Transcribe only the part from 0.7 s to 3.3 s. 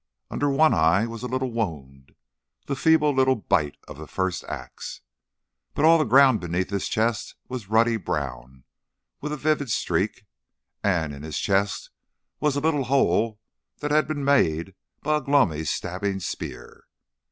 eye was a little wound, the feeble